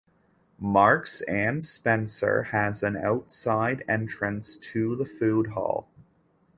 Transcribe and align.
Marks 0.57 1.21
and 1.27 1.63
Spencer 1.63 2.41
has 2.51 2.81
an 2.81 2.97
outside 2.97 3.83
entrance 3.87 4.57
to 4.57 4.95
the 4.95 5.05
foodhall. 5.05 5.89